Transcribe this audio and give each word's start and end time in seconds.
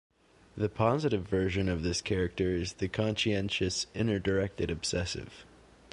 The 0.57 0.67
positive 0.67 1.27
version 1.29 1.69
of 1.69 1.83
this 1.83 2.01
character 2.01 2.55
is 2.55 2.73
the 2.73 2.87
conscientious, 2.87 3.85
inner 3.93 4.17
directed 4.17 4.71
obsessive. 4.71 5.45